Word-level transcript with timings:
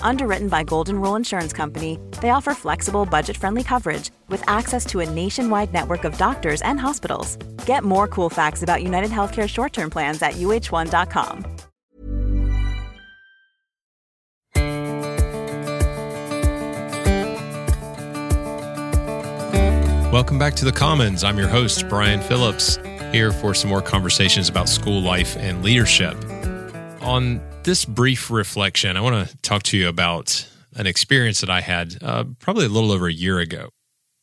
Underwritten 0.00 0.48
by 0.48 0.62
Golden 0.62 1.00
Rule 1.00 1.16
Insurance 1.16 1.52
Company, 1.52 1.98
they 2.22 2.30
offer 2.30 2.54
flexible, 2.54 3.04
budget-friendly 3.04 3.64
coverage 3.64 4.10
with 4.28 4.42
access 4.48 4.86
to 4.86 5.00
a 5.00 5.10
nationwide 5.10 5.72
network 5.72 6.04
of 6.04 6.16
doctors 6.16 6.62
and 6.62 6.80
hospitals. 6.80 7.36
Get 7.66 7.84
more 7.84 8.08
cool 8.08 8.30
facts 8.30 8.62
about 8.62 8.82
United 8.82 9.10
Healthcare 9.10 9.48
short-term 9.48 9.90
plans 9.90 10.22
at 10.22 10.36
uh1.com. 10.36 11.44
Welcome 20.12 20.38
back 20.38 20.54
to 20.54 20.64
the 20.64 20.72
Commons. 20.72 21.24
I'm 21.24 21.36
your 21.36 21.48
host, 21.48 21.90
Brian 21.90 22.22
Phillips, 22.22 22.78
here 23.12 23.32
for 23.32 23.52
some 23.52 23.68
more 23.68 23.82
conversations 23.82 24.48
about 24.48 24.66
school 24.66 25.02
life 25.02 25.36
and 25.36 25.62
leadership. 25.62 26.16
On 27.02 27.38
this 27.66 27.84
brief 27.84 28.30
reflection, 28.30 28.96
I 28.96 29.00
want 29.00 29.28
to 29.28 29.36
talk 29.38 29.64
to 29.64 29.76
you 29.76 29.88
about 29.88 30.48
an 30.76 30.86
experience 30.86 31.40
that 31.40 31.50
I 31.50 31.60
had 31.60 31.96
uh, 32.00 32.22
probably 32.38 32.64
a 32.64 32.68
little 32.68 32.92
over 32.92 33.08
a 33.08 33.12
year 33.12 33.40
ago. 33.40 33.70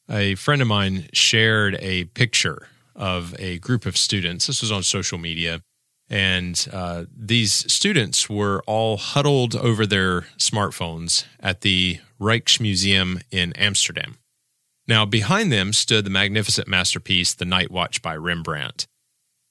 A 0.09 0.35
friend 0.35 0.61
of 0.61 0.67
mine 0.69 1.09
shared 1.11 1.75
a 1.81 2.05
picture 2.05 2.69
of 2.95 3.35
a 3.37 3.59
group 3.59 3.85
of 3.85 3.97
students. 3.97 4.47
This 4.47 4.61
was 4.61 4.71
on 4.71 4.81
social 4.81 5.17
media. 5.17 5.61
And 6.09 6.65
uh, 6.71 7.03
these 7.13 7.69
students 7.71 8.29
were 8.29 8.63
all 8.65 8.95
huddled 8.95 9.57
over 9.57 9.85
their 9.85 10.21
smartphones 10.37 11.25
at 11.41 11.61
the 11.61 11.99
Rijksmuseum 12.21 13.23
in 13.29 13.51
Amsterdam. 13.53 14.19
Now, 14.87 15.05
behind 15.05 15.51
them 15.51 15.73
stood 15.73 16.05
the 16.05 16.09
magnificent 16.09 16.69
masterpiece, 16.69 17.33
The 17.33 17.45
Night 17.45 17.71
Watch 17.71 18.01
by 18.01 18.15
Rembrandt. 18.15 18.87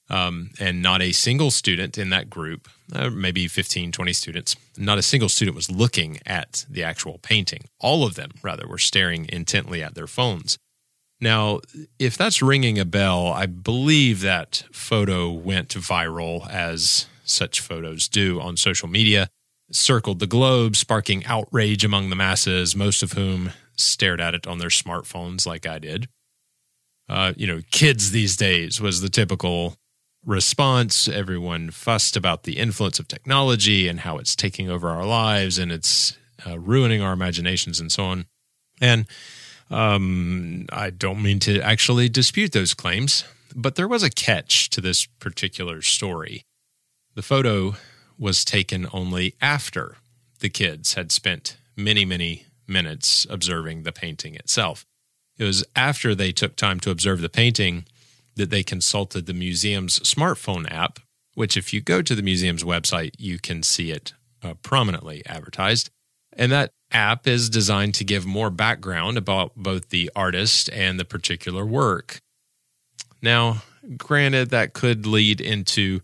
Um, 0.09 0.51
and 0.59 0.81
not 0.81 1.01
a 1.01 1.13
single 1.13 1.49
student 1.49 1.97
in 1.97 2.09
that 2.09 2.29
group, 2.29 2.67
uh, 2.91 3.09
maybe 3.09 3.47
15, 3.47 3.93
20 3.93 4.13
students, 4.13 4.55
not 4.77 4.97
a 4.97 5.01
single 5.01 5.29
student 5.29 5.55
was 5.55 5.71
looking 5.71 6.19
at 6.25 6.65
the 6.69 6.83
actual 6.83 7.19
painting. 7.19 7.63
All 7.79 8.05
of 8.05 8.15
them, 8.15 8.31
rather, 8.43 8.67
were 8.67 8.77
staring 8.77 9.27
intently 9.29 9.81
at 9.81 9.95
their 9.95 10.05
phones. 10.05 10.57
Now, 11.21 11.61
if 11.99 12.17
that's 12.17 12.41
ringing 12.41 12.77
a 12.77 12.85
bell, 12.85 13.27
I 13.27 13.45
believe 13.45 14.19
that 14.21 14.65
photo 14.73 15.31
went 15.31 15.69
viral 15.69 16.49
as 16.49 17.07
such 17.23 17.61
photos 17.61 18.09
do 18.09 18.41
on 18.41 18.57
social 18.57 18.89
media, 18.89 19.29
circled 19.71 20.19
the 20.19 20.27
globe, 20.27 20.75
sparking 20.75 21.25
outrage 21.25 21.85
among 21.85 22.09
the 22.09 22.17
masses, 22.17 22.75
most 22.75 23.03
of 23.03 23.13
whom 23.13 23.51
stared 23.77 24.19
at 24.19 24.33
it 24.33 24.45
on 24.45 24.59
their 24.59 24.69
smartphones 24.69 25.47
like 25.47 25.65
I 25.65 25.79
did. 25.79 26.09
Uh, 27.09 27.33
you 27.35 27.47
know, 27.47 27.61
kids 27.71 28.11
these 28.11 28.35
days 28.35 28.79
was 28.81 29.01
the 29.01 29.09
typical 29.09 29.75
response. 30.25 31.07
Everyone 31.07 31.71
fussed 31.71 32.15
about 32.15 32.43
the 32.43 32.57
influence 32.57 32.99
of 32.99 33.07
technology 33.07 33.87
and 33.87 34.01
how 34.01 34.17
it's 34.17 34.35
taking 34.35 34.69
over 34.69 34.89
our 34.89 35.05
lives 35.05 35.57
and 35.57 35.71
it's 35.71 36.17
uh, 36.47 36.57
ruining 36.59 37.01
our 37.01 37.13
imaginations 37.13 37.79
and 37.79 37.91
so 37.91 38.05
on. 38.05 38.25
And 38.81 39.05
um, 39.69 40.65
I 40.71 40.89
don't 40.89 41.21
mean 41.21 41.39
to 41.39 41.61
actually 41.61 42.09
dispute 42.09 42.51
those 42.51 42.73
claims, 42.73 43.25
but 43.55 43.75
there 43.75 43.87
was 43.87 44.03
a 44.03 44.09
catch 44.09 44.69
to 44.71 44.81
this 44.81 45.05
particular 45.05 45.81
story. 45.81 46.43
The 47.15 47.21
photo 47.21 47.75
was 48.17 48.45
taken 48.45 48.87
only 48.93 49.35
after 49.41 49.97
the 50.39 50.49
kids 50.49 50.93
had 50.93 51.11
spent 51.11 51.57
many, 51.75 52.05
many 52.05 52.45
minutes 52.67 53.25
observing 53.29 53.83
the 53.83 53.91
painting 53.91 54.35
itself. 54.35 54.85
It 55.37 55.43
was 55.43 55.63
after 55.75 56.13
they 56.13 56.31
took 56.31 56.55
time 56.55 56.79
to 56.81 56.91
observe 56.91 57.21
the 57.21 57.29
painting 57.29 57.85
that 58.35 58.49
they 58.49 58.63
consulted 58.63 59.25
the 59.25 59.33
museum's 59.33 59.99
smartphone 59.99 60.69
app, 60.71 60.99
which, 61.35 61.57
if 61.57 61.73
you 61.73 61.81
go 61.81 62.01
to 62.01 62.15
the 62.15 62.21
museum's 62.21 62.63
website, 62.63 63.11
you 63.17 63.39
can 63.39 63.63
see 63.63 63.91
it 63.91 64.13
uh, 64.43 64.53
prominently 64.61 65.23
advertised. 65.25 65.89
And 66.35 66.51
that 66.51 66.71
app 66.91 67.27
is 67.27 67.49
designed 67.49 67.95
to 67.95 68.03
give 68.03 68.25
more 68.25 68.49
background 68.49 69.17
about 69.17 69.55
both 69.55 69.89
the 69.89 70.11
artist 70.15 70.69
and 70.71 70.99
the 70.99 71.05
particular 71.05 71.65
work. 71.65 72.19
Now, 73.21 73.63
granted, 73.97 74.49
that 74.49 74.73
could 74.73 75.05
lead 75.05 75.41
into 75.41 76.01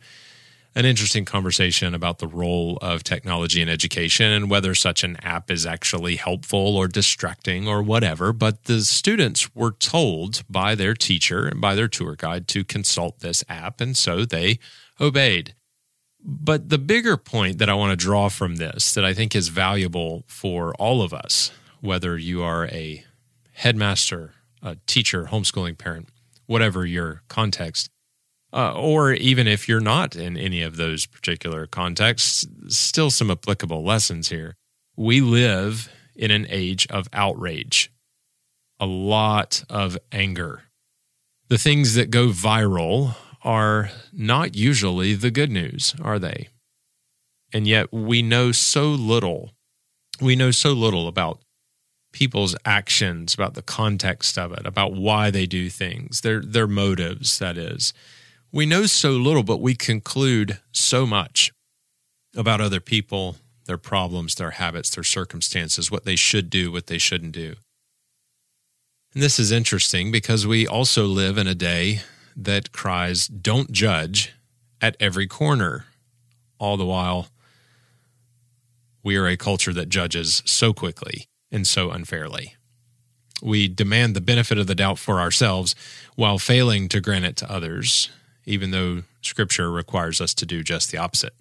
an 0.75 0.85
interesting 0.85 1.25
conversation 1.25 1.95
about 1.95 2.19
the 2.19 2.27
role 2.27 2.77
of 2.81 3.03
technology 3.03 3.61
in 3.61 3.69
education 3.69 4.31
and 4.31 4.49
whether 4.49 4.75
such 4.75 5.03
an 5.03 5.17
app 5.17 5.49
is 5.49 5.65
actually 5.65 6.15
helpful 6.15 6.77
or 6.77 6.87
distracting 6.87 7.67
or 7.67 7.81
whatever. 7.81 8.31
But 8.31 8.65
the 8.65 8.81
students 8.81 9.53
were 9.55 9.71
told 9.71 10.43
by 10.49 10.75
their 10.75 10.93
teacher 10.93 11.47
and 11.47 11.59
by 11.59 11.75
their 11.75 11.87
tour 11.87 12.15
guide 12.15 12.47
to 12.49 12.63
consult 12.63 13.19
this 13.19 13.43
app, 13.49 13.81
and 13.81 13.97
so 13.97 14.25
they 14.25 14.59
obeyed. 15.01 15.55
But 16.21 16.69
the 16.69 16.77
bigger 16.77 17.17
point 17.17 17.57
that 17.57 17.69
I 17.69 17.73
want 17.73 17.91
to 17.91 18.05
draw 18.05 18.29
from 18.29 18.57
this 18.57 18.93
that 18.93 19.05
I 19.05 19.13
think 19.13 19.35
is 19.35 19.47
valuable 19.47 20.23
for 20.27 20.75
all 20.75 21.01
of 21.01 21.13
us, 21.13 21.51
whether 21.81 22.17
you 22.17 22.43
are 22.43 22.67
a 22.67 23.03
headmaster, 23.53 24.33
a 24.61 24.77
teacher, 24.85 25.25
homeschooling 25.31 25.77
parent, 25.77 26.09
whatever 26.45 26.85
your 26.85 27.23
context, 27.27 27.89
uh, 28.51 28.73
or 28.73 29.13
even 29.13 29.47
if 29.47 29.67
you're 29.67 29.79
not 29.79 30.15
in 30.15 30.37
any 30.37 30.61
of 30.61 30.77
those 30.77 31.05
particular 31.05 31.67
contexts, 31.67 32.45
still 32.67 33.09
some 33.09 33.29
applicable 33.29 33.83
lessons 33.83 34.29
here. 34.29 34.55
We 34.95 35.21
live 35.21 35.89
in 36.15 36.31
an 36.31 36.47
age 36.49 36.87
of 36.89 37.07
outrage, 37.13 37.91
a 38.79 38.85
lot 38.85 39.63
of 39.69 39.97
anger. 40.11 40.63
The 41.47 41.57
things 41.57 41.95
that 41.95 42.11
go 42.11 42.27
viral 42.27 43.15
are 43.43 43.89
not 44.11 44.55
usually 44.55 45.15
the 45.15 45.31
good 45.31 45.51
news, 45.51 45.95
are 46.01 46.19
they? 46.19 46.49
And 47.53 47.65
yet 47.65 47.91
we 47.93 48.21
know 48.21 48.51
so 48.51 48.89
little. 48.89 49.51
We 50.21 50.35
know 50.35 50.51
so 50.51 50.73
little 50.73 51.07
about 51.07 51.39
people's 52.11 52.55
actions, 52.65 53.33
about 53.33 53.53
the 53.53 53.61
context 53.61 54.37
of 54.37 54.51
it, 54.51 54.65
about 54.65 54.93
why 54.93 55.31
they 55.31 55.45
do 55.45 55.69
things, 55.69 56.21
their 56.21 56.41
their 56.41 56.67
motives, 56.67 57.39
that 57.39 57.57
is. 57.57 57.93
We 58.51 58.65
know 58.65 58.87
so 58.87 59.11
little, 59.11 59.43
but 59.43 59.61
we 59.61 59.75
conclude 59.75 60.59
so 60.71 61.05
much 61.05 61.51
about 62.35 62.61
other 62.61 62.79
people, 62.79 63.35
their 63.65 63.77
problems, 63.77 64.35
their 64.35 64.51
habits, 64.51 64.89
their 64.89 65.03
circumstances, 65.03 65.91
what 65.91 66.03
they 66.03 66.15
should 66.15 66.49
do, 66.49 66.71
what 66.71 66.87
they 66.87 66.97
shouldn't 66.97 67.33
do. 67.33 67.55
And 69.13 69.21
this 69.21 69.39
is 69.39 69.51
interesting 69.51 70.11
because 70.11 70.47
we 70.47 70.65
also 70.65 71.05
live 71.05 71.37
in 71.37 71.47
a 71.47 71.55
day 71.55 72.01
that 72.35 72.71
cries, 72.71 73.27
don't 73.27 73.71
judge 73.71 74.33
at 74.81 74.97
every 74.99 75.27
corner. 75.27 75.85
All 76.57 76.75
the 76.75 76.85
while, 76.85 77.27
we 79.03 79.15
are 79.15 79.27
a 79.27 79.37
culture 79.37 79.73
that 79.73 79.89
judges 79.89 80.41
so 80.45 80.73
quickly 80.73 81.25
and 81.51 81.67
so 81.67 81.91
unfairly. 81.91 82.55
We 83.41 83.67
demand 83.67 84.15
the 84.15 84.21
benefit 84.21 84.57
of 84.57 84.67
the 84.67 84.75
doubt 84.75 84.99
for 84.99 85.19
ourselves 85.19 85.75
while 86.15 86.39
failing 86.39 86.89
to 86.89 86.99
grant 86.99 87.25
it 87.25 87.37
to 87.37 87.51
others 87.51 88.09
even 88.49 88.71
though 88.71 89.03
Scripture 89.21 89.71
requires 89.71 90.19
us 90.19 90.33
to 90.33 90.45
do 90.45 90.63
just 90.63 90.91
the 90.91 90.97
opposite. 90.97 91.33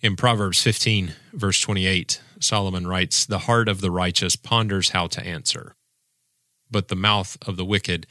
In 0.00 0.14
Proverbs 0.14 0.62
15, 0.62 1.14
verse 1.32 1.60
28, 1.60 2.20
Solomon 2.38 2.86
writes, 2.86 3.26
The 3.26 3.40
heart 3.40 3.68
of 3.68 3.80
the 3.80 3.90
righteous 3.90 4.36
ponders 4.36 4.90
how 4.90 5.08
to 5.08 5.26
answer, 5.26 5.74
but 6.70 6.86
the 6.86 6.96
mouth 6.96 7.36
of 7.46 7.56
the 7.56 7.64
wicked 7.64 8.06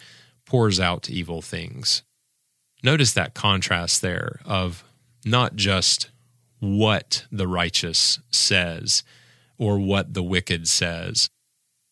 pours 0.45 0.77
out 0.77 1.09
evil 1.09 1.41
things. 1.41 2.03
Notice 2.83 3.13
that 3.13 3.33
contrast 3.33 4.01
there 4.01 4.41
of 4.43 4.83
not 5.23 5.55
just 5.55 6.09
what 6.59 7.25
the 7.31 7.47
righteous 7.47 8.19
says 8.29 9.03
or 9.57 9.79
what 9.79 10.13
the 10.13 10.23
wicked 10.23 10.67
says, 10.67 11.29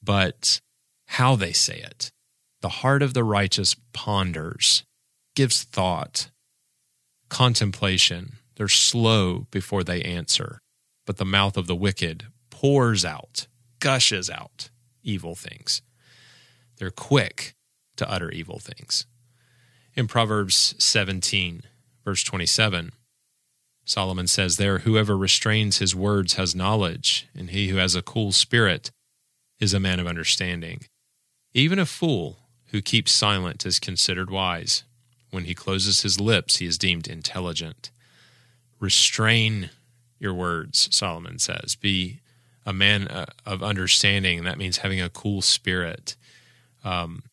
but 0.03 0.59
how 1.07 1.37
they 1.37 1.53
say 1.53 1.77
it. 1.77 2.11
The 2.61 2.69
heart 2.69 3.01
of 3.01 3.13
the 3.13 3.23
righteous 3.23 3.75
ponders 3.93 4.83
gives 5.39 5.63
thought, 5.63 6.29
contemplation. 7.29 8.33
They're 8.57 8.67
slow 8.67 9.47
before 9.51 9.85
they 9.85 10.01
answer, 10.01 10.59
but 11.05 11.15
the 11.15 11.23
mouth 11.23 11.55
of 11.55 11.65
the 11.65 11.77
wicked 11.77 12.25
pours 12.49 13.05
out, 13.05 13.47
gushes 13.79 14.29
out 14.29 14.69
evil 15.01 15.35
things. 15.35 15.81
They're 16.75 16.91
quick 16.91 17.53
to 17.95 18.11
utter 18.11 18.29
evil 18.31 18.59
things. 18.59 19.05
In 19.95 20.07
Proverbs 20.07 20.75
17, 20.77 21.61
verse 22.03 22.21
27, 22.25 22.91
Solomon 23.85 24.27
says 24.27 24.57
there, 24.57 24.79
Whoever 24.79 25.17
restrains 25.17 25.77
his 25.77 25.95
words 25.95 26.33
has 26.33 26.53
knowledge, 26.53 27.29
and 27.33 27.51
he 27.51 27.69
who 27.69 27.77
has 27.77 27.95
a 27.95 28.01
cool 28.01 28.33
spirit 28.33 28.91
is 29.57 29.73
a 29.73 29.79
man 29.79 30.01
of 30.01 30.05
understanding. 30.05 30.81
Even 31.53 31.79
a 31.79 31.85
fool 31.85 32.39
who 32.71 32.81
keeps 32.81 33.13
silent 33.13 33.65
is 33.65 33.79
considered 33.79 34.29
wise. 34.29 34.83
When 35.31 35.45
he 35.45 35.53
closes 35.53 36.01
his 36.01 36.19
lips, 36.19 36.57
he 36.57 36.65
is 36.65 36.77
deemed 36.77 37.07
intelligent. 37.07 37.91
Restrain 38.79 39.69
your 40.19 40.33
words, 40.33 40.89
Solomon 40.91 41.39
says. 41.39 41.75
Be 41.75 42.19
a 42.65 42.73
man 42.73 43.07
uh, 43.07 43.25
of 43.45 43.63
understanding. 43.63 44.43
That 44.43 44.57
means 44.57 44.77
having 44.77 45.01
a 45.01 45.09
cool 45.09 45.41
spirit. 45.41 46.15
Um, 46.83 47.23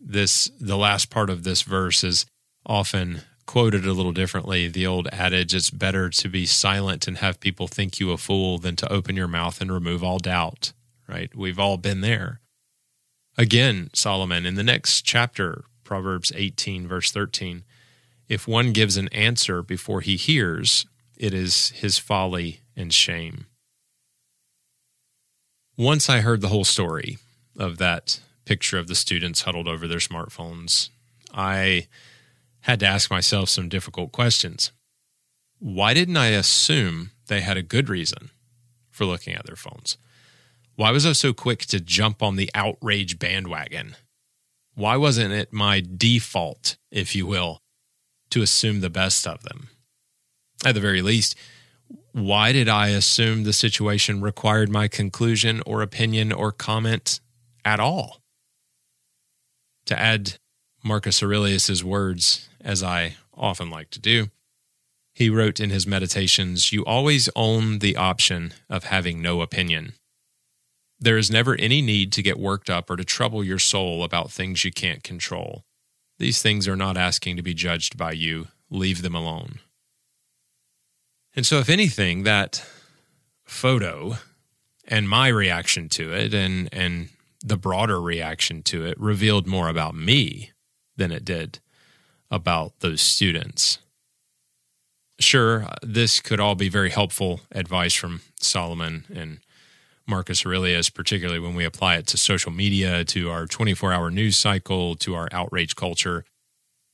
this 0.00 0.50
the 0.60 0.76
last 0.76 1.10
part 1.10 1.30
of 1.30 1.44
this 1.44 1.62
verse 1.62 2.04
is 2.04 2.26
often 2.66 3.22
quoted 3.46 3.86
a 3.86 3.92
little 3.92 4.12
differently. 4.12 4.68
The 4.68 4.86
old 4.86 5.08
adage: 5.12 5.54
"It's 5.54 5.70
better 5.70 6.10
to 6.10 6.28
be 6.28 6.46
silent 6.46 7.06
and 7.06 7.18
have 7.18 7.40
people 7.40 7.68
think 7.68 8.00
you 8.00 8.10
a 8.10 8.18
fool 8.18 8.58
than 8.58 8.76
to 8.76 8.92
open 8.92 9.16
your 9.16 9.28
mouth 9.28 9.60
and 9.60 9.72
remove 9.72 10.02
all 10.02 10.18
doubt." 10.18 10.72
Right? 11.06 11.34
We've 11.34 11.58
all 11.58 11.76
been 11.76 12.00
there. 12.00 12.40
Again, 13.36 13.90
Solomon 13.94 14.46
in 14.46 14.54
the 14.54 14.62
next 14.62 15.02
chapter, 15.02 15.64
Proverbs 15.84 16.32
18, 16.34 16.88
verse 16.88 17.10
13, 17.10 17.64
if 18.28 18.48
one 18.48 18.72
gives 18.72 18.96
an 18.96 19.08
answer 19.08 19.62
before 19.62 20.00
he 20.00 20.16
hears, 20.16 20.86
it 21.16 21.34
is 21.34 21.70
his 21.70 21.98
folly 21.98 22.60
and 22.76 22.92
shame. 22.92 23.46
Once 25.76 26.08
I 26.08 26.20
heard 26.20 26.40
the 26.40 26.48
whole 26.48 26.64
story 26.64 27.18
of 27.58 27.78
that 27.78 28.20
picture 28.44 28.78
of 28.78 28.88
the 28.88 28.94
students 28.94 29.42
huddled 29.42 29.68
over 29.68 29.86
their 29.86 29.98
smartphones, 29.98 30.90
I 31.32 31.88
had 32.60 32.80
to 32.80 32.86
ask 32.86 33.10
myself 33.10 33.48
some 33.48 33.68
difficult 33.68 34.12
questions. 34.12 34.72
Why 35.58 35.94
didn't 35.94 36.16
I 36.16 36.28
assume 36.28 37.10
they 37.26 37.40
had 37.40 37.56
a 37.56 37.62
good 37.62 37.88
reason 37.88 38.30
for 38.90 39.04
looking 39.04 39.34
at 39.34 39.46
their 39.46 39.56
phones? 39.56 39.98
Why 40.76 40.90
was 40.90 41.06
I 41.06 41.12
so 41.12 41.32
quick 41.32 41.60
to 41.66 41.80
jump 41.80 42.22
on 42.22 42.36
the 42.36 42.50
outrage 42.54 43.18
bandwagon? 43.18 43.96
Why 44.74 44.96
wasn't 44.96 45.32
it 45.32 45.52
my 45.52 45.80
default, 45.80 46.76
if 46.90 47.14
you 47.14 47.26
will, 47.26 47.60
to 48.30 48.42
assume 48.42 48.80
the 48.80 48.90
best 48.90 49.26
of 49.26 49.42
them? 49.42 49.68
At 50.64 50.74
the 50.74 50.80
very 50.80 51.02
least, 51.02 51.36
why 52.12 52.52
did 52.52 52.68
I 52.68 52.88
assume 52.88 53.44
the 53.44 53.52
situation 53.52 54.20
required 54.20 54.70
my 54.70 54.88
conclusion 54.88 55.62
or 55.66 55.82
opinion 55.82 56.32
or 56.32 56.52
comment 56.52 57.20
at 57.64 57.80
all? 57.80 58.20
To 59.86 59.98
add 59.98 60.38
Marcus 60.82 61.22
Aurelius's 61.22 61.84
words, 61.84 62.48
as 62.60 62.82
I 62.82 63.16
often 63.34 63.70
like 63.70 63.90
to 63.90 64.00
do, 64.00 64.28
he 65.14 65.30
wrote 65.30 65.60
in 65.60 65.70
his 65.70 65.86
meditations, 65.86 66.72
You 66.72 66.84
always 66.84 67.28
own 67.36 67.78
the 67.78 67.96
option 67.96 68.54
of 68.68 68.84
having 68.84 69.22
no 69.22 69.40
opinion. 69.40 69.94
There 70.98 71.18
is 71.18 71.30
never 71.30 71.54
any 71.56 71.82
need 71.82 72.12
to 72.12 72.22
get 72.22 72.38
worked 72.38 72.70
up 72.70 72.88
or 72.88 72.96
to 72.96 73.04
trouble 73.04 73.44
your 73.44 73.58
soul 73.58 74.04
about 74.04 74.30
things 74.30 74.64
you 74.64 74.72
can't 74.72 75.02
control. 75.02 75.64
These 76.18 76.40
things 76.40 76.68
are 76.68 76.76
not 76.76 76.96
asking 76.96 77.36
to 77.36 77.42
be 77.42 77.54
judged 77.54 77.96
by 77.98 78.12
you. 78.12 78.48
Leave 78.70 79.02
them 79.02 79.14
alone. 79.14 79.60
And 81.36 81.44
so, 81.44 81.58
if 81.58 81.68
anything, 81.68 82.22
that 82.22 82.64
photo 83.44 84.16
and 84.86 85.08
my 85.08 85.28
reaction 85.28 85.88
to 85.90 86.12
it 86.12 86.32
and, 86.32 86.68
and 86.72 87.08
the 87.42 87.56
broader 87.56 88.00
reaction 88.00 88.62
to 88.62 88.86
it 88.86 88.98
revealed 88.98 89.46
more 89.46 89.68
about 89.68 89.94
me 89.94 90.52
than 90.96 91.10
it 91.10 91.24
did 91.24 91.58
about 92.30 92.80
those 92.80 93.02
students. 93.02 93.78
Sure, 95.20 95.68
this 95.82 96.20
could 96.20 96.40
all 96.40 96.54
be 96.54 96.68
very 96.68 96.90
helpful 96.90 97.40
advice 97.52 97.94
from 97.94 98.22
Solomon 98.40 99.04
and 99.14 99.40
Marcus 100.06 100.44
Aurelius, 100.44 100.90
particularly 100.90 101.40
when 101.40 101.54
we 101.54 101.64
apply 101.64 101.96
it 101.96 102.06
to 102.08 102.16
social 102.16 102.52
media, 102.52 103.04
to 103.06 103.30
our 103.30 103.46
24 103.46 103.92
hour 103.92 104.10
news 104.10 104.36
cycle, 104.36 104.94
to 104.96 105.14
our 105.14 105.28
outrage 105.32 105.76
culture. 105.76 106.24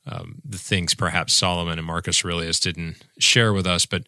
Um, 0.07 0.41
the 0.45 0.59
things 0.59 0.95
perhaps 0.95 1.33
Solomon 1.33 1.79
and 1.79 1.87
Marcus 1.87 2.25
Aurelius 2.25 2.61
didn't 2.61 2.97
share 3.19 3.53
with 3.53 3.67
us. 3.67 3.85
But 3.87 4.05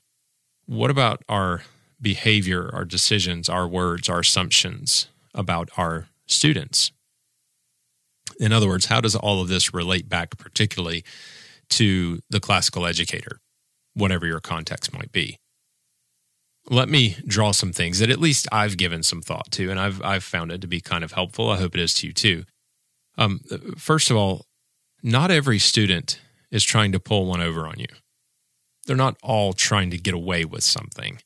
what 0.67 0.91
about 0.91 1.23
our 1.29 1.63
behavior, 2.01 2.71
our 2.73 2.85
decisions, 2.85 3.49
our 3.49 3.69
words, 3.69 4.09
our 4.09 4.21
assumptions 4.21 5.09
about 5.35 5.69
our 5.77 6.07
students? 6.27 6.93
In 8.41 8.53
other 8.53 8.69
words, 8.69 8.87
how 8.87 9.01
does 9.01 9.15
all 9.15 9.43
of 9.43 9.49
this 9.49 9.75
relate 9.75 10.09
back 10.09 10.39
particularly 10.39 11.05
to 11.71 12.21
the 12.31 12.41
classical 12.41 12.87
educator, 12.87 13.41
whatever 13.95 14.27
your 14.27 14.41
context 14.41 14.93
might 14.93 15.13
be? 15.13 15.39
Let 16.71 16.89
me 16.89 17.17
draw 17.27 17.53
some 17.53 17.73
things 17.73 17.99
that 17.99 18.11
at 18.11 18.21
least 18.21 18.47
I've 18.53 18.77
given 18.77 19.03
some 19.03 19.21
thought 19.21 19.51
to, 19.53 19.71
and 19.71 19.81
I've 19.81 20.03
I've 20.03 20.25
found 20.25 20.53
it 20.53 20.61
to 20.61 20.67
be 20.67 20.81
kind 20.81 21.05
of 21.05 21.13
helpful. 21.13 21.51
I 21.51 21.59
hope 21.59 21.75
it 21.75 21.81
is 21.81 21.95
to 21.95 22.07
you 22.07 22.13
too. 22.13 22.45
Um, 23.19 23.41
first 23.77 24.11
of 24.11 24.17
all, 24.17 24.47
not 25.03 25.31
every 25.31 25.59
student 25.59 26.21
is 26.51 26.65
trying 26.65 26.93
to 26.93 27.01
pull 27.01 27.27
one 27.27 27.41
over 27.41 27.67
on 27.67 27.79
you. 27.79 27.87
They're 28.87 28.97
not 28.97 29.17
all 29.23 29.53
trying 29.53 29.91
to 29.91 29.99
get 29.99 30.15
away 30.15 30.45
with 30.45 30.63
something. 30.63 31.19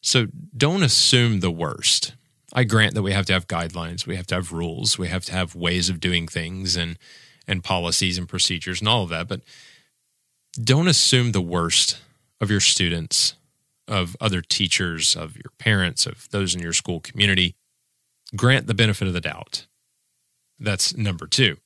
So 0.00 0.26
don't 0.56 0.82
assume 0.82 1.40
the 1.40 1.50
worst. 1.50 2.14
I 2.52 2.64
grant 2.64 2.94
that 2.94 3.02
we 3.02 3.12
have 3.12 3.26
to 3.26 3.32
have 3.32 3.46
guidelines, 3.46 4.06
we 4.06 4.16
have 4.16 4.26
to 4.28 4.36
have 4.36 4.52
rules, 4.52 4.98
we 4.98 5.08
have 5.08 5.24
to 5.26 5.32
have 5.32 5.54
ways 5.54 5.88
of 5.88 6.00
doing 6.00 6.26
things 6.26 6.76
and 6.76 6.98
and 7.46 7.64
policies 7.64 8.18
and 8.18 8.28
procedures 8.28 8.80
and 8.80 8.88
all 8.88 9.04
of 9.04 9.08
that, 9.08 9.28
but 9.28 9.40
don't 10.62 10.88
assume 10.88 11.32
the 11.32 11.40
worst 11.40 11.98
of 12.40 12.50
your 12.50 12.60
students 12.60 13.34
of 13.88 14.16
other 14.20 14.42
teachers, 14.42 15.16
of 15.16 15.36
your 15.36 15.52
parents, 15.58 16.06
of 16.06 16.28
those 16.30 16.54
in 16.54 16.60
your 16.60 16.72
school 16.72 17.00
community. 17.00 17.56
Grant 18.36 18.66
the 18.66 18.74
benefit 18.74 19.08
of 19.08 19.14
the 19.14 19.20
doubt. 19.20 19.66
That's 20.58 20.96
number 20.96 21.26
two. 21.26 21.56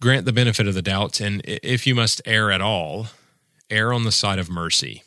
Grant 0.00 0.26
the 0.26 0.32
benefit 0.32 0.68
of 0.68 0.74
the 0.74 0.82
doubt. 0.82 1.20
And 1.20 1.42
if 1.44 1.86
you 1.86 1.94
must 1.94 2.20
err 2.26 2.50
at 2.50 2.60
all, 2.60 3.06
err 3.70 3.92
on 3.92 4.04
the 4.04 4.12
side 4.12 4.38
of 4.38 4.50
mercy. 4.50 5.02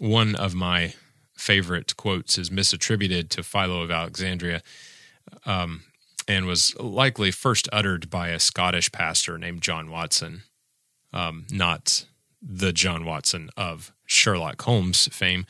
One 0.00 0.34
of 0.34 0.54
my 0.54 0.94
favorite 1.36 1.96
quotes 1.96 2.38
is 2.38 2.50
misattributed 2.50 3.28
to 3.30 3.42
Philo 3.42 3.82
of 3.82 3.90
Alexandria 3.90 4.62
um, 5.44 5.82
and 6.26 6.46
was 6.46 6.74
likely 6.78 7.30
first 7.30 7.68
uttered 7.72 8.08
by 8.08 8.28
a 8.28 8.40
Scottish 8.40 8.90
pastor 8.92 9.36
named 9.38 9.60
John 9.60 9.90
Watson, 9.90 10.42
um, 11.12 11.46
not 11.50 12.06
the 12.40 12.72
John 12.72 13.04
Watson 13.04 13.50
of 13.56 13.92
Sherlock 14.06 14.62
Holmes 14.62 15.08
fame, 15.08 15.46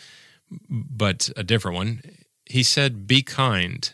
but 0.68 1.30
a 1.36 1.42
different 1.42 1.76
one. 1.76 2.02
He 2.46 2.62
said, 2.62 3.06
Be 3.06 3.22
kind, 3.22 3.92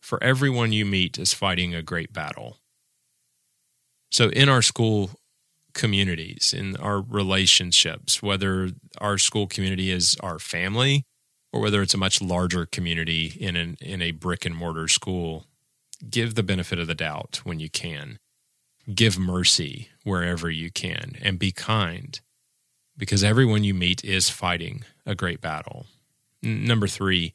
for 0.00 0.22
everyone 0.22 0.72
you 0.72 0.84
meet 0.84 1.18
is 1.18 1.32
fighting 1.34 1.74
a 1.74 1.82
great 1.82 2.12
battle. 2.12 2.58
So, 4.10 4.28
in 4.30 4.48
our 4.48 4.62
school 4.62 5.10
communities, 5.74 6.54
in 6.56 6.76
our 6.76 7.00
relationships, 7.00 8.22
whether 8.22 8.70
our 8.98 9.18
school 9.18 9.46
community 9.46 9.90
is 9.90 10.16
our 10.20 10.38
family 10.38 11.04
or 11.52 11.60
whether 11.60 11.82
it's 11.82 11.94
a 11.94 11.98
much 11.98 12.20
larger 12.20 12.66
community 12.66 13.36
in, 13.38 13.56
an, 13.56 13.76
in 13.80 14.02
a 14.02 14.10
brick 14.10 14.44
and 14.44 14.54
mortar 14.54 14.88
school, 14.88 15.46
give 16.10 16.34
the 16.34 16.42
benefit 16.42 16.78
of 16.78 16.86
the 16.86 16.94
doubt 16.94 17.40
when 17.44 17.60
you 17.60 17.70
can. 17.70 18.18
Give 18.94 19.18
mercy 19.18 19.88
wherever 20.04 20.50
you 20.50 20.70
can 20.70 21.16
and 21.22 21.38
be 21.38 21.52
kind 21.52 22.20
because 22.98 23.22
everyone 23.22 23.64
you 23.64 23.72
meet 23.72 24.04
is 24.04 24.28
fighting 24.28 24.84
a 25.06 25.14
great 25.14 25.40
battle. 25.40 25.86
Number 26.42 26.88
three, 26.88 27.32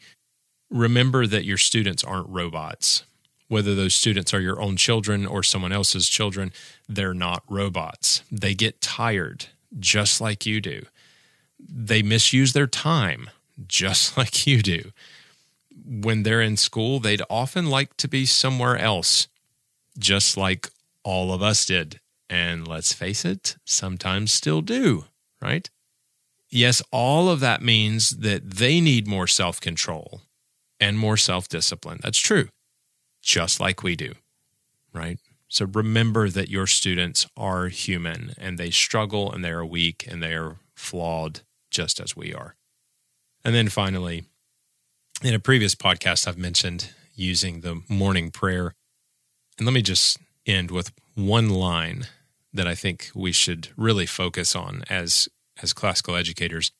remember 0.70 1.26
that 1.26 1.46
your 1.46 1.58
students 1.58 2.04
aren't 2.04 2.30
robots. 2.30 3.06
Whether 3.48 3.74
those 3.74 3.94
students 3.94 4.34
are 4.34 4.42
your 4.42 4.62
own 4.62 4.76
children 4.76 5.26
or 5.26 5.42
someone 5.42 5.72
else's 5.72 6.10
children, 6.10 6.52
they're 6.88 7.14
not 7.14 7.44
robots. 7.50 8.24
They 8.32 8.54
get 8.54 8.82
tired 8.82 9.48
just 9.80 10.20
like 10.20 10.46
you 10.46 10.60
do. 10.62 10.84
They 11.60 12.04
misuse 12.04 12.54
their 12.54 12.68
time 12.68 13.30
just 13.68 14.18
like 14.18 14.46
you 14.46 14.62
do. 14.62 14.92
When 15.86 16.24
they're 16.24 16.42
in 16.42 16.58
school, 16.58 17.00
they'd 17.00 17.22
often 17.30 17.70
like 17.70 17.96
to 17.98 18.08
be 18.08 18.26
somewhere 18.26 18.78
else, 18.78 19.28
just 19.98 20.38
like 20.38 20.70
all 21.04 21.34
of 21.34 21.42
us 21.42 21.66
did. 21.66 22.00
And 22.30 22.68
let's 22.68 22.94
face 22.94 23.26
it, 23.26 23.58
sometimes 23.66 24.32
still 24.32 24.62
do 24.62 25.06
right? 25.44 25.70
Yes, 26.50 26.82
all 26.92 27.30
of 27.30 27.40
that 27.42 27.62
means 27.62 28.12
that 28.12 28.50
they 28.50 28.80
need 28.80 29.08
more 29.08 29.28
self 29.28 29.60
control 29.60 30.22
and 30.80 30.98
more 30.98 31.18
self 31.18 31.48
discipline. 31.48 32.00
That's 32.02 32.20
true, 32.20 32.50
just 33.22 33.60
like 33.60 33.84
we 33.84 33.96
do, 33.96 34.14
right? 34.94 35.20
So 35.48 35.66
remember 35.66 36.30
that 36.30 36.50
your 36.50 36.68
students 36.68 37.28
are 37.38 37.68
human 37.68 38.34
and 38.38 38.58
they 38.58 38.72
struggle 38.72 39.32
and 39.32 39.44
they 39.44 39.52
are 39.52 39.66
weak 39.66 40.06
and 40.10 40.22
they 40.22 40.34
are 40.34 40.58
flawed 40.76 41.42
just 41.70 42.00
as 42.00 42.16
we 42.16 42.34
are. 42.34 42.56
And 43.46 43.54
then 43.54 43.70
finally, 43.70 44.24
in 45.22 45.34
a 45.34 45.40
previous 45.40 45.76
podcast, 45.76 46.28
I've 46.28 46.38
mentioned 46.38 46.90
using 47.16 47.62
the 47.62 47.82
morning 47.88 48.32
prayer. 48.32 48.74
And 49.58 49.66
let 49.68 49.74
me 49.74 49.82
just 49.82 50.18
end 50.46 50.72
with 50.72 50.92
one 51.16 51.50
line 51.50 52.08
that 52.54 52.68
I 52.68 52.76
think 52.76 53.10
we 53.16 53.32
should 53.32 53.70
really 53.76 54.06
focus 54.06 54.56
on 54.56 54.84
as, 54.90 55.28
as 55.62 55.74
classical 55.74 56.16
educators 56.16 56.72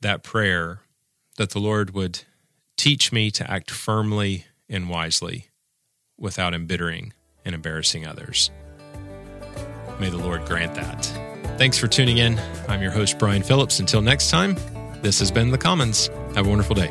that 0.00 0.22
prayer 0.22 0.80
that 1.36 1.50
the 1.50 1.58
Lord 1.58 1.94
would 1.94 2.22
teach 2.76 3.12
me 3.12 3.30
to 3.32 3.50
act 3.50 3.70
firmly 3.70 4.46
and 4.68 4.88
wisely 4.88 5.46
without 6.18 6.54
embittering 6.54 7.12
and 7.44 7.54
embarrassing 7.54 8.06
others. 8.06 8.50
May 9.98 10.10
the 10.10 10.18
Lord 10.18 10.44
grant 10.44 10.74
that. 10.74 11.04
Thanks 11.58 11.78
for 11.78 11.86
tuning 11.86 12.18
in. 12.18 12.38
I'm 12.68 12.82
your 12.82 12.90
host, 12.90 13.18
Brian 13.18 13.42
Phillips. 13.42 13.80
Until 13.80 14.02
next 14.02 14.30
time, 14.30 14.56
this 15.02 15.18
has 15.20 15.30
been 15.30 15.50
The 15.50 15.58
Commons. 15.58 16.08
Have 16.34 16.46
a 16.46 16.50
wonderful 16.50 16.74
day. 16.74 16.90